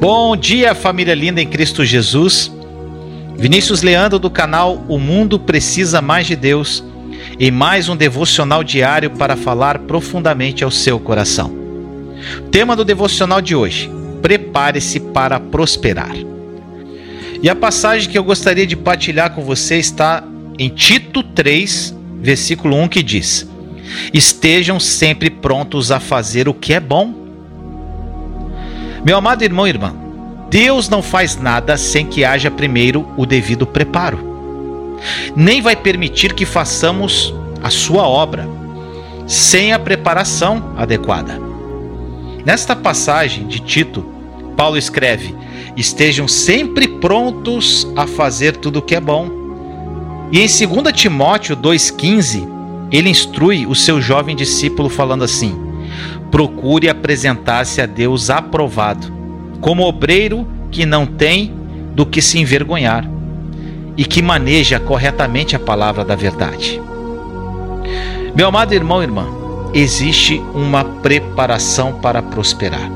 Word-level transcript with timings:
Bom 0.00 0.34
dia, 0.34 0.74
família 0.74 1.14
linda 1.14 1.42
em 1.42 1.46
Cristo 1.46 1.84
Jesus. 1.84 2.50
Vinícius 3.36 3.82
Leandro 3.82 4.18
do 4.18 4.30
canal 4.30 4.82
O 4.88 4.98
Mundo 4.98 5.38
Precisa 5.38 6.00
Mais 6.00 6.26
de 6.26 6.34
Deus 6.34 6.82
em 7.38 7.50
mais 7.50 7.86
um 7.86 7.94
devocional 7.94 8.64
diário 8.64 9.10
para 9.10 9.36
falar 9.36 9.80
profundamente 9.80 10.64
ao 10.64 10.70
seu 10.70 10.98
coração. 10.98 11.54
Tema 12.50 12.74
do 12.74 12.82
devocional 12.82 13.42
de 13.42 13.54
hoje: 13.54 13.90
Prepare-se 14.22 15.00
para 15.00 15.38
prosperar. 15.38 16.16
E 17.42 17.50
a 17.50 17.54
passagem 17.54 18.08
que 18.08 18.16
eu 18.16 18.24
gostaria 18.24 18.66
de 18.66 18.76
partilhar 18.76 19.34
com 19.34 19.42
você 19.42 19.76
está 19.76 20.24
em 20.58 20.70
Tito 20.70 21.22
3, 21.22 21.94
versículo 22.22 22.74
1, 22.74 22.88
que 22.88 23.02
diz: 23.02 23.46
Estejam 24.14 24.80
sempre 24.80 25.28
prontos 25.28 25.92
a 25.92 26.00
fazer 26.00 26.48
o 26.48 26.54
que 26.54 26.72
é 26.72 26.80
bom. 26.80 27.19
Meu 29.04 29.16
amado 29.16 29.42
irmão 29.42 29.66
e 29.66 29.70
irmã, 29.70 29.94
Deus 30.50 30.88
não 30.88 31.02
faz 31.02 31.36
nada 31.36 31.76
sem 31.76 32.06
que 32.06 32.24
haja 32.24 32.50
primeiro 32.50 33.06
o 33.16 33.24
devido 33.24 33.66
preparo 33.66 34.30
nem 35.34 35.60
vai 35.60 35.76
permitir 35.76 36.34
que 36.34 36.44
façamos 36.44 37.34
a 37.62 37.70
sua 37.70 38.06
obra 38.06 38.48
sem 39.26 39.72
a 39.72 39.78
preparação 39.78 40.74
adequada. 40.76 41.40
Nesta 42.44 42.74
passagem 42.74 43.46
de 43.46 43.60
Tito, 43.60 44.04
Paulo 44.56 44.76
escreve: 44.76 45.34
Estejam 45.76 46.26
sempre 46.26 46.88
prontos 46.88 47.86
a 47.96 48.06
fazer 48.06 48.56
tudo 48.56 48.78
o 48.78 48.82
que 48.82 48.94
é 48.94 49.00
bom. 49.00 49.38
E 50.32 50.40
em 50.40 50.46
2 50.46 50.92
Timóteo 50.94 51.56
2,15, 51.56 52.48
ele 52.90 53.10
instrui 53.10 53.66
o 53.66 53.74
seu 53.74 54.00
jovem 54.00 54.34
discípulo 54.34 54.88
falando 54.88 55.24
assim: 55.24 55.54
Procure 56.30 56.88
apresentar-se 56.88 57.80
a 57.80 57.86
Deus 57.86 58.30
aprovado, 58.30 59.12
como 59.60 59.86
obreiro 59.86 60.46
que 60.70 60.86
não 60.86 61.04
tem 61.06 61.52
do 61.94 62.06
que 62.06 62.22
se 62.22 62.38
envergonhar 62.38 63.08
e 63.96 64.04
que 64.04 64.22
maneja 64.22 64.78
corretamente 64.78 65.56
a 65.56 65.58
palavra 65.58 66.04
da 66.04 66.14
verdade. 66.14 66.80
Meu 68.34 68.48
amado 68.48 68.72
irmão 68.72 69.02
e 69.02 69.04
irmã, 69.04 69.26
existe 69.74 70.40
uma 70.54 70.84
preparação 70.84 71.94
para 71.94 72.22
prosperar. 72.22 72.90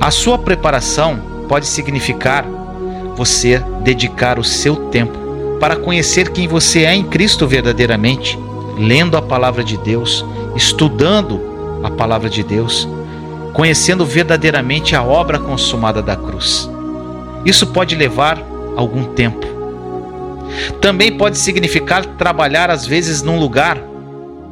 A 0.00 0.10
sua 0.10 0.38
preparação 0.38 1.20
pode 1.48 1.66
significar 1.66 2.44
você 3.14 3.62
dedicar 3.82 4.38
o 4.38 4.44
seu 4.44 4.76
tempo 4.88 5.18
para 5.60 5.76
conhecer 5.76 6.30
quem 6.30 6.48
você 6.48 6.84
é 6.84 6.94
em 6.94 7.04
Cristo 7.04 7.46
verdadeiramente, 7.46 8.38
lendo 8.76 9.16
a 9.16 9.22
palavra 9.22 9.62
de 9.62 9.76
Deus, 9.76 10.24
estudando 10.56 11.53
a 11.84 11.90
palavra 11.90 12.28
de 12.28 12.42
Deus, 12.42 12.88
conhecendo 13.52 14.04
verdadeiramente 14.04 14.96
a 14.96 15.02
obra 15.04 15.38
consumada 15.38 16.02
da 16.02 16.16
cruz. 16.16 16.68
Isso 17.44 17.68
pode 17.68 17.94
levar 17.94 18.42
algum 18.76 19.04
tempo, 19.04 19.54
também 20.80 21.16
pode 21.16 21.38
significar 21.38 22.04
trabalhar 22.04 22.70
às 22.70 22.86
vezes 22.86 23.22
num 23.22 23.38
lugar, 23.38 23.78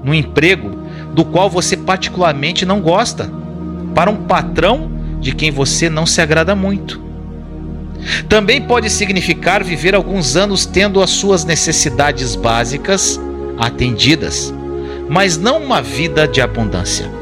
num 0.03 0.15
emprego 0.15 0.71
do 1.13 1.25
qual 1.25 1.49
você 1.49 1.77
particularmente 1.77 2.65
não 2.65 2.81
gosta, 2.81 3.31
para 3.95 4.11
um 4.11 4.17
patrão 4.17 4.91
de 5.21 5.33
quem 5.33 5.51
você 5.51 5.89
não 5.89 6.07
se 6.07 6.21
agrada 6.21 6.55
muito. 6.55 7.01
Também 8.29 8.61
pode 8.61 8.91
significar 8.91 9.63
viver 9.63 9.95
alguns 9.95 10.37
anos 10.37 10.67
tendo 10.67 11.01
as 11.01 11.11
suas 11.11 11.45
necessidades 11.45 12.35
básicas 12.35 13.21
atendidas, 13.59 14.53
mas 15.09 15.37
não 15.37 15.59
uma 15.59 15.81
vida 15.81 16.27
de 16.27 16.41
abundância. 16.41 17.22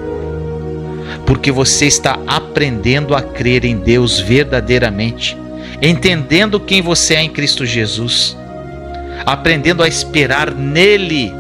Porque 1.31 1.53
você 1.53 1.87
está 1.87 2.19
aprendendo 2.27 3.15
a 3.15 3.23
crer 3.23 3.65
em 3.65 3.77
Deus 3.77 4.19
verdadeiramente, 4.19 5.39
entendendo 5.81 6.59
quem 6.59 6.83
você 6.83 7.15
é 7.15 7.23
em 7.23 7.31
Cristo 7.31 7.65
Jesus 7.65 8.37
aprendendo 9.25 9.83
a 9.83 9.89
esperar 9.89 10.53
nele 10.55 11.33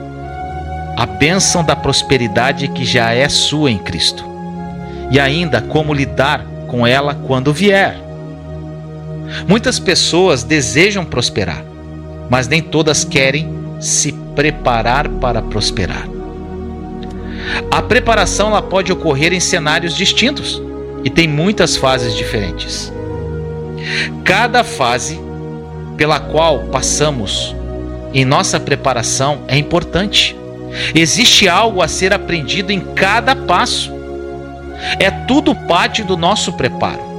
a 0.96 1.06
bênção 1.06 1.64
da 1.64 1.74
prosperidade 1.74 2.68
que 2.68 2.84
já 2.84 3.12
é 3.12 3.28
sua 3.28 3.70
em 3.70 3.78
Cristo, 3.78 4.24
e 5.10 5.18
ainda 5.18 5.60
como 5.60 5.94
lidar 5.94 6.44
com 6.66 6.86
ela 6.86 7.14
quando 7.14 7.52
vier. 7.52 7.96
Muitas 9.48 9.78
pessoas 9.78 10.42
desejam 10.42 11.04
prosperar, 11.04 11.64
mas 12.28 12.48
nem 12.48 12.60
todas 12.60 13.04
querem 13.04 13.48
se 13.80 14.12
preparar 14.34 15.08
para 15.08 15.40
prosperar. 15.40 16.19
A 17.70 17.82
preparação 17.82 18.48
ela 18.48 18.62
pode 18.62 18.92
ocorrer 18.92 19.32
em 19.32 19.40
cenários 19.40 19.96
distintos 19.96 20.60
e 21.04 21.10
tem 21.10 21.28
muitas 21.28 21.76
fases 21.76 22.14
diferentes. 22.14 22.92
Cada 24.24 24.62
fase 24.62 25.20
pela 25.96 26.20
qual 26.20 26.60
passamos 26.64 27.54
em 28.12 28.24
nossa 28.24 28.58
preparação 28.58 29.42
é 29.48 29.56
importante. 29.56 30.36
Existe 30.94 31.48
algo 31.48 31.82
a 31.82 31.88
ser 31.88 32.12
aprendido 32.12 32.70
em 32.70 32.80
cada 32.80 33.34
passo. 33.34 33.92
É 34.98 35.10
tudo 35.10 35.54
parte 35.54 36.02
do 36.02 36.16
nosso 36.16 36.52
preparo. 36.54 37.10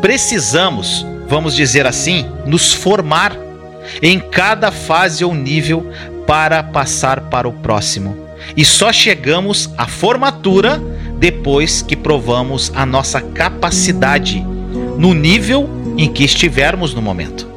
Precisamos, 0.00 1.06
vamos 1.26 1.54
dizer 1.54 1.86
assim, 1.86 2.26
nos 2.46 2.72
formar 2.72 3.36
em 4.02 4.18
cada 4.18 4.70
fase 4.70 5.24
ou 5.24 5.34
nível 5.34 5.90
para 6.26 6.62
passar 6.62 7.22
para 7.22 7.48
o 7.48 7.52
próximo. 7.52 8.29
E 8.56 8.64
só 8.64 8.92
chegamos 8.92 9.70
à 9.76 9.86
formatura 9.86 10.80
depois 11.18 11.82
que 11.82 11.96
provamos 11.96 12.72
a 12.74 12.86
nossa 12.86 13.20
capacidade 13.20 14.44
no 14.98 15.14
nível 15.14 15.68
em 15.96 16.10
que 16.10 16.24
estivermos 16.24 16.94
no 16.94 17.02
momento. 17.02 17.48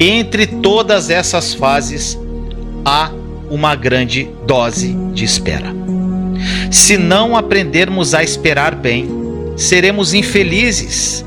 Entre 0.00 0.46
todas 0.46 1.10
essas 1.10 1.54
fases 1.54 2.18
há 2.84 3.10
uma 3.50 3.74
grande 3.74 4.28
dose 4.46 4.94
de 5.12 5.24
espera. 5.24 5.74
Se 6.70 6.96
não 6.96 7.36
aprendermos 7.36 8.14
a 8.14 8.22
esperar 8.22 8.74
bem, 8.74 9.08
seremos 9.56 10.14
infelizes. 10.14 11.24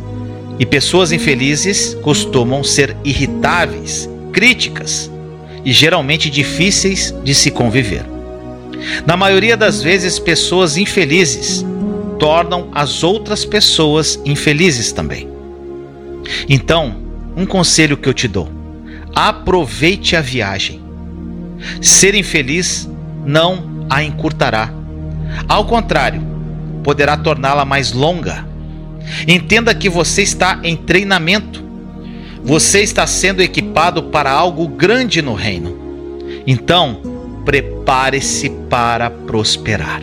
E 0.60 0.66
pessoas 0.66 1.12
infelizes 1.12 1.96
costumam 2.04 2.64
ser 2.64 2.96
irritáveis, 3.04 4.08
críticas 4.32 5.10
e 5.66 5.72
geralmente 5.72 6.30
difíceis 6.30 7.14
de 7.24 7.34
se 7.34 7.50
conviver. 7.50 8.11
Na 9.06 9.16
maioria 9.16 9.56
das 9.56 9.82
vezes, 9.82 10.20
pessoas 10.20 10.78
infelizes 10.78 11.66
tornam 12.20 12.70
as 12.74 13.04
outras 13.04 13.44
pessoas 13.44 14.20
infelizes 14.26 14.92
também. 14.92 15.28
Então, 16.48 16.96
um 17.36 17.46
conselho 17.46 17.98
que 17.98 18.08
eu 18.08 18.14
te 18.14 18.28
dou: 18.28 18.50
aproveite 19.16 20.16
a 20.16 20.22
viagem. 20.22 20.82
Ser 21.82 22.16
infeliz 22.16 22.90
não 23.26 23.86
a 23.90 24.04
encurtará. 24.04 24.72
Ao 25.48 25.66
contrário, 25.66 26.22
poderá 26.84 27.18
torná-la 27.18 27.66
mais 27.66 27.92
longa. 27.92 28.46
Entenda 29.28 29.74
que 29.74 29.90
você 29.90 30.22
está 30.22 30.60
em 30.64 30.76
treinamento. 30.76 31.64
Você 32.44 32.82
está 32.82 33.06
sendo 33.06 33.42
equipado 33.42 34.04
para 34.04 34.32
algo 34.32 34.68
grande 34.68 35.22
no 35.22 35.34
reino. 35.34 35.78
Então, 36.48 37.02
prepare-se 37.46 38.50
para 38.70 39.10
prosperar. 39.10 40.02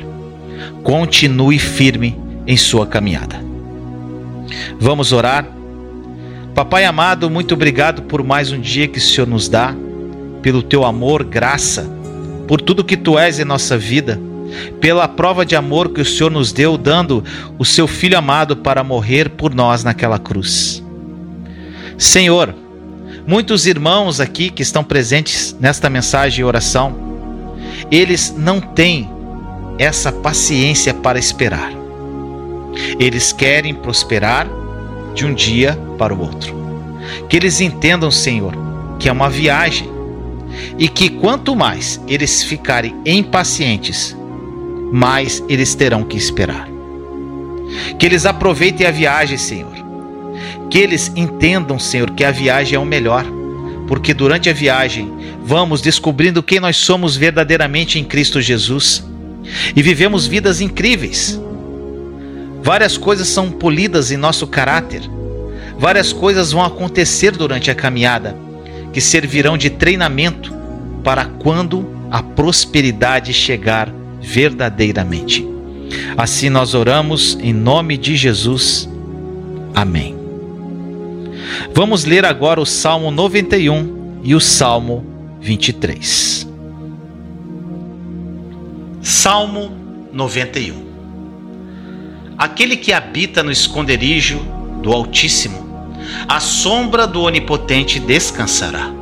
Continue 0.82 1.58
firme 1.58 2.18
em 2.46 2.56
sua 2.56 2.86
caminhada. 2.86 3.40
Vamos 4.80 5.12
orar? 5.12 5.46
Papai 6.54 6.84
amado, 6.84 7.30
muito 7.30 7.54
obrigado 7.54 8.02
por 8.02 8.24
mais 8.24 8.50
um 8.50 8.60
dia 8.60 8.88
que 8.88 8.98
o 8.98 9.00
Senhor 9.00 9.26
nos 9.26 9.48
dá, 9.48 9.74
pelo 10.42 10.62
teu 10.62 10.84
amor, 10.84 11.22
graça, 11.22 11.88
por 12.48 12.60
tudo 12.60 12.84
que 12.84 12.96
tu 12.96 13.18
és 13.18 13.38
em 13.38 13.44
nossa 13.44 13.78
vida, 13.78 14.18
pela 14.80 15.06
prova 15.06 15.44
de 15.44 15.54
amor 15.54 15.90
que 15.90 16.00
o 16.00 16.04
Senhor 16.04 16.30
nos 16.30 16.52
deu, 16.52 16.76
dando 16.76 17.22
o 17.58 17.64
seu 17.64 17.86
filho 17.86 18.18
amado 18.18 18.56
para 18.56 18.82
morrer 18.82 19.28
por 19.30 19.54
nós 19.54 19.84
naquela 19.84 20.18
cruz. 20.18 20.82
Senhor, 21.96 22.54
muitos 23.26 23.66
irmãos 23.66 24.20
aqui 24.20 24.50
que 24.50 24.62
estão 24.62 24.82
presentes 24.82 25.54
nesta 25.60 25.90
mensagem 25.90 26.40
e 26.40 26.44
oração, 26.44 27.07
eles 27.90 28.34
não 28.36 28.60
têm 28.60 29.10
essa 29.78 30.10
paciência 30.10 30.92
para 30.92 31.18
esperar. 31.18 31.72
Eles 32.98 33.32
querem 33.32 33.74
prosperar 33.74 34.48
de 35.14 35.24
um 35.24 35.34
dia 35.34 35.78
para 35.96 36.14
o 36.14 36.20
outro. 36.20 36.54
Que 37.28 37.36
eles 37.36 37.60
entendam, 37.60 38.10
Senhor, 38.10 38.54
que 38.98 39.08
é 39.08 39.12
uma 39.12 39.30
viagem 39.30 39.88
e 40.78 40.88
que 40.88 41.08
quanto 41.08 41.54
mais 41.54 42.00
eles 42.06 42.42
ficarem 42.42 42.94
impacientes, 43.04 44.16
mais 44.92 45.42
eles 45.48 45.74
terão 45.74 46.02
que 46.02 46.16
esperar. 46.16 46.68
Que 47.98 48.06
eles 48.06 48.26
aproveitem 48.26 48.86
a 48.86 48.90
viagem, 48.90 49.36
Senhor. 49.36 49.76
Que 50.70 50.78
eles 50.78 51.12
entendam, 51.14 51.78
Senhor, 51.78 52.10
que 52.10 52.24
a 52.24 52.30
viagem 52.30 52.76
é 52.76 52.78
o 52.78 52.84
melhor, 52.84 53.24
porque 53.86 54.12
durante 54.12 54.48
a 54.48 54.52
viagem 54.52 55.10
vamos 55.48 55.80
descobrindo 55.80 56.42
quem 56.42 56.60
nós 56.60 56.76
somos 56.76 57.16
verdadeiramente 57.16 57.98
em 57.98 58.04
Cristo 58.04 58.40
Jesus 58.40 59.02
e 59.74 59.82
vivemos 59.82 60.26
vidas 60.26 60.60
incríveis 60.60 61.40
Várias 62.62 62.98
coisas 62.98 63.28
são 63.28 63.50
polidas 63.50 64.10
em 64.10 64.16
nosso 64.16 64.46
caráter. 64.46 65.00
Várias 65.78 66.12
coisas 66.12 66.52
vão 66.52 66.62
acontecer 66.62 67.30
durante 67.30 67.70
a 67.70 67.74
caminhada 67.74 68.36
que 68.92 69.00
servirão 69.00 69.56
de 69.56 69.70
treinamento 69.70 70.52
para 71.04 71.24
quando 71.24 71.88
a 72.10 72.22
prosperidade 72.22 73.32
chegar 73.32 73.92
verdadeiramente. 74.20 75.46
Assim 76.16 76.50
nós 76.50 76.74
oramos 76.74 77.38
em 77.40 77.52
nome 77.52 77.96
de 77.96 78.16
Jesus. 78.16 78.88
Amém. 79.74 80.16
Vamos 81.72 82.04
ler 82.04 82.24
agora 82.24 82.60
o 82.60 82.66
Salmo 82.66 83.10
91 83.10 84.20
e 84.22 84.34
o 84.34 84.40
Salmo 84.40 85.06
23. 85.48 86.46
Salmo 89.00 89.72
91 90.12 90.86
Aquele 92.36 92.76
que 92.76 92.92
habita 92.92 93.42
no 93.42 93.50
esconderijo 93.50 94.40
do 94.82 94.92
Altíssimo, 94.92 95.88
a 96.28 96.38
sombra 96.38 97.06
do 97.06 97.22
Onipotente 97.22 97.98
descansará. 97.98 98.92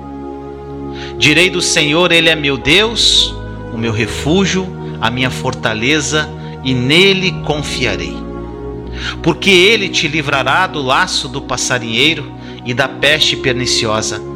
Direi 1.18 1.50
do 1.50 1.60
Senhor, 1.60 2.12
Ele 2.12 2.28
é 2.28 2.36
meu 2.36 2.56
Deus, 2.56 3.34
o 3.74 3.76
meu 3.76 3.90
refúgio, 3.90 4.68
a 5.00 5.10
minha 5.10 5.30
fortaleza, 5.30 6.30
e 6.62 6.72
nele 6.72 7.32
confiarei. 7.44 8.14
Porque 9.20 9.50
ele 9.50 9.88
te 9.88 10.06
livrará 10.06 10.68
do 10.68 10.80
laço 10.80 11.26
do 11.26 11.42
passarinheiro 11.42 12.32
e 12.64 12.72
da 12.72 12.88
peste 12.88 13.36
perniciosa. 13.36 14.35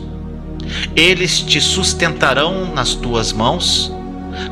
Eles 0.95 1.41
te 1.41 1.59
sustentarão 1.59 2.73
nas 2.73 2.93
tuas 2.93 3.31
mãos, 3.31 3.91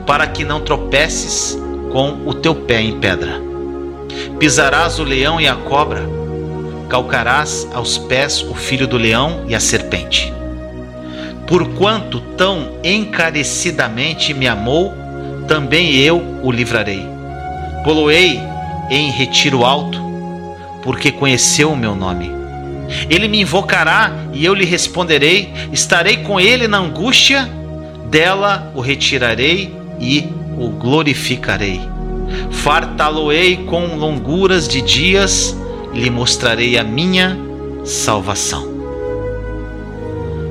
para 0.06 0.28
que 0.28 0.44
não 0.44 0.62
tropeces 0.62 1.58
com 1.92 2.20
o 2.26 2.34
teu 2.34 2.56
pé 2.56 2.82
em 2.82 3.00
pedra. 3.00 3.42
Pisarás 4.38 5.00
o 5.00 5.04
leão 5.04 5.40
e 5.40 5.48
a 5.48 5.56
cobra, 5.56 6.02
calcarás 6.88 7.68
aos 7.74 7.98
pés 7.98 8.42
o 8.42 8.54
filho 8.54 8.88
do 8.88 8.98
leão 8.98 9.46
e 9.48 9.56
a 9.56 9.60
serpente. 9.60 10.34
Porquanto 11.48 12.20
tão 12.38 12.74
encarecidamente 12.84 14.34
me 14.34 14.48
amou, 14.48 14.94
também 15.48 15.96
eu 15.96 16.22
o 16.44 16.52
livrarei. 16.52 17.06
Poloei 17.84 18.40
em 18.90 19.10
retiro 19.10 19.66
alto, 19.66 20.00
porque 20.84 21.12
conheceu 21.12 21.72
o 21.72 21.78
meu 21.78 21.96
nome. 21.96 22.39
Ele 23.10 23.28
me 23.28 23.42
invocará 23.42 24.12
e 24.34 24.44
eu 24.44 24.54
lhe 24.54 24.66
responderei, 24.66 25.52
estarei 25.72 26.18
com 26.18 26.40
ele 26.40 26.68
na 26.68 26.80
angústia, 26.80 27.50
dela 28.10 28.72
o 28.76 28.82
retirarei 28.82 29.74
e 30.00 30.28
o 30.58 30.70
glorificarei. 30.70 31.82
Fartá-lo-ei 32.52 33.58
com 33.58 33.96
longuras 33.96 34.68
de 34.68 34.82
dias 34.82 35.56
e 35.94 36.00
lhe 36.00 36.10
mostrarei 36.10 36.78
a 36.78 36.84
minha 36.84 37.38
salvação. 37.84 38.68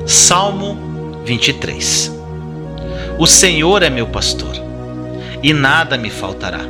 Salmo 0.07 1.23
23 1.25 2.13
O 3.19 3.27
Senhor 3.27 3.83
é 3.83 3.91
meu 3.91 4.07
pastor 4.07 4.55
e 5.43 5.53
nada 5.53 5.97
me 5.97 6.11
faltará. 6.11 6.61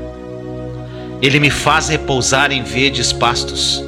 Ele 1.21 1.41
me 1.41 1.51
faz 1.51 1.89
repousar 1.89 2.53
em 2.53 2.63
verdes 2.63 3.13
pastos 3.13 3.88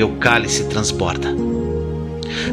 meu 0.00 0.12
cálice 0.12 0.64
transborda. 0.64 1.28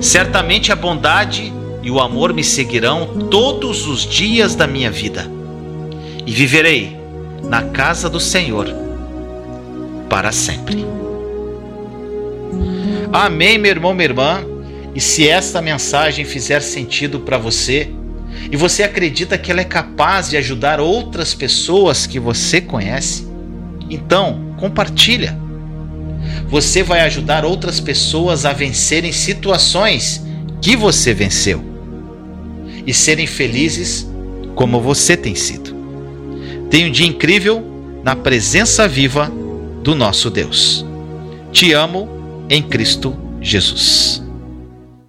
Certamente 0.02 0.70
a 0.70 0.76
bondade 0.76 1.54
e 1.82 1.90
o 1.90 2.02
amor 2.02 2.34
me 2.34 2.44
seguirão 2.44 3.30
todos 3.32 3.88
os 3.88 4.06
dias 4.06 4.54
da 4.54 4.68
minha 4.68 4.92
vida, 4.92 5.32
e 6.26 6.32
viverei 6.34 6.98
na 7.42 7.64
casa 7.64 8.10
do 8.10 8.20
Senhor 8.20 8.68
para 10.10 10.34
sempre. 10.34 10.86
Amém, 13.14 13.58
meu 13.58 13.72
irmão, 13.72 13.94
minha 13.94 14.10
irmã. 14.10 14.44
E 14.94 15.00
se 15.00 15.26
esta 15.26 15.62
mensagem 15.62 16.26
fizer 16.26 16.60
sentido 16.62 17.22
para 17.22 17.38
você, 17.38 17.90
e 18.52 18.58
você 18.58 18.84
acredita 18.84 19.38
que 19.38 19.50
ela 19.50 19.62
é 19.62 19.64
capaz 19.64 20.30
de 20.30 20.36
ajudar 20.36 20.82
outras 20.82 21.34
pessoas 21.34 22.06
que 22.06 22.20
você 22.20 22.60
conhece, 22.60 23.26
então 23.90 24.54
compartilha. 24.58 25.47
Você 26.48 26.84
vai 26.84 27.02
ajudar 27.02 27.46
outras 27.46 27.80
pessoas 27.80 28.46
a 28.46 28.54
vencerem 28.54 29.12
situações 29.12 30.24
que 30.62 30.76
você 30.76 31.14
venceu 31.14 31.64
e 32.86 32.94
serem 32.94 33.28
felizes 33.28 34.08
como 34.56 34.82
você 34.82 35.16
tem 35.18 35.36
sido. 35.36 35.76
Tenha 36.70 36.88
um 36.88 36.92
dia 36.92 37.08
incrível 37.08 37.64
na 38.04 38.16
presença 38.16 38.88
viva 38.88 39.32
do 39.84 39.94
nosso 39.94 40.30
Deus. 40.30 40.86
Te 41.52 41.74
amo 41.74 42.10
em 42.50 42.62
Cristo 42.62 43.16
Jesus. 43.42 44.27